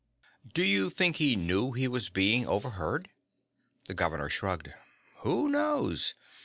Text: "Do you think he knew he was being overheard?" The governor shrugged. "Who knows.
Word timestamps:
"Do 0.55 0.63
you 0.63 0.89
think 0.89 1.17
he 1.17 1.35
knew 1.35 1.73
he 1.73 1.87
was 1.87 2.09
being 2.09 2.47
overheard?" 2.47 3.11
The 3.85 3.93
governor 3.93 4.29
shrugged. 4.29 4.73
"Who 5.17 5.47
knows. 5.47 6.15